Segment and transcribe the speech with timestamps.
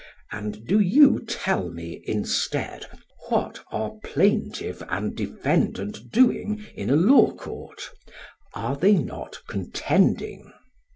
[0.31, 2.87] And do you tell me, instead,
[3.29, 7.91] what are plaintiff and defendant doing in a law court
[8.55, 10.51] are they not contending?